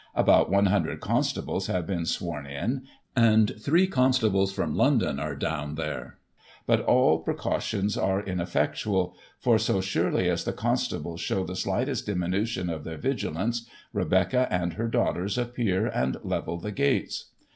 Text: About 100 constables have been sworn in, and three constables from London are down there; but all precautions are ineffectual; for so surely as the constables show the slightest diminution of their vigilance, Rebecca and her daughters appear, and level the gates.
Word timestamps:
About 0.15 0.49
100 0.49 0.99
constables 0.99 1.67
have 1.67 1.85
been 1.85 2.07
sworn 2.07 2.47
in, 2.47 2.87
and 3.15 3.53
three 3.59 3.85
constables 3.85 4.51
from 4.51 4.73
London 4.75 5.19
are 5.19 5.35
down 5.35 5.75
there; 5.75 6.17
but 6.65 6.79
all 6.81 7.19
precautions 7.19 7.95
are 7.95 8.19
ineffectual; 8.19 9.15
for 9.37 9.59
so 9.59 9.79
surely 9.79 10.27
as 10.27 10.43
the 10.43 10.53
constables 10.53 11.21
show 11.21 11.43
the 11.45 11.55
slightest 11.55 12.07
diminution 12.07 12.67
of 12.67 12.83
their 12.83 12.97
vigilance, 12.97 13.69
Rebecca 13.93 14.47
and 14.49 14.73
her 14.73 14.87
daughters 14.87 15.37
appear, 15.37 15.85
and 15.85 16.17
level 16.23 16.57
the 16.57 16.71
gates. 16.71 17.29